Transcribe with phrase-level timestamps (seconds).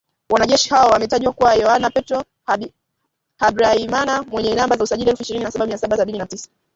[0.29, 2.23] Wanajeshi hao wametajwa kuwa Yoano Petro
[3.37, 6.49] Habyarimana mwenye namba za usajili elfu ishirini na saba Mia saba Sabini na tisa